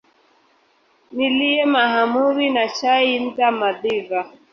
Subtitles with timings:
[1.15, 4.19] Nilie mahamuri na chai ndha madhiva